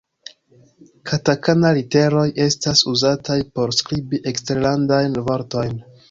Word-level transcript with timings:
Katakana-literoj 1.09 2.23
estas 2.45 2.81
uzataj 2.91 3.37
por 3.59 3.75
skribi 3.81 4.21
eksterlandajn 4.33 5.19
vortojn. 5.29 5.77